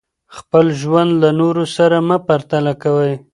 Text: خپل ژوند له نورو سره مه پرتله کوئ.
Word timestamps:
خپل 0.37 0.65
ژوند 0.81 1.11
له 1.21 1.29
نورو 1.39 1.63
سره 1.75 1.97
مه 2.07 2.17
پرتله 2.27 2.73
کوئ. 2.83 3.13